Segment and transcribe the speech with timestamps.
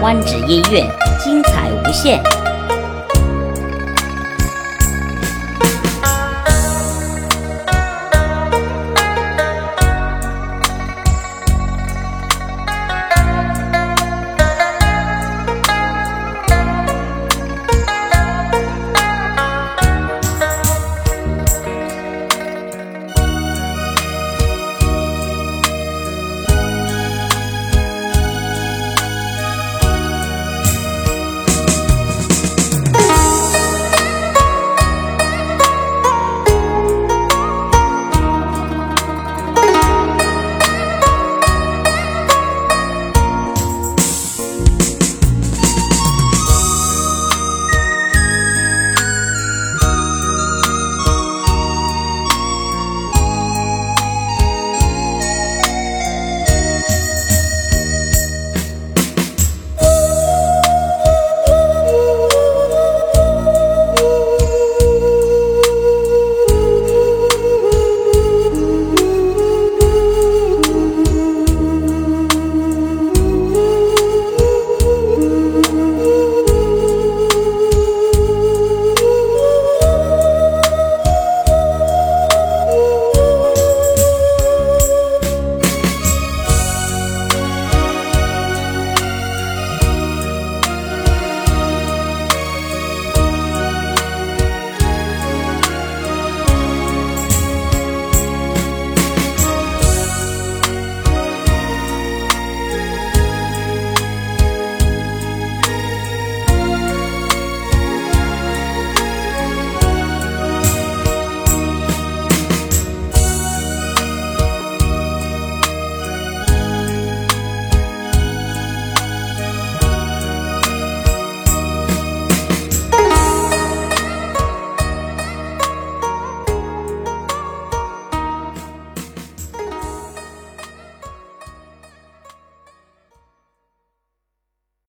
[0.00, 0.80] 欢值音乐，
[1.22, 2.18] 精彩无限。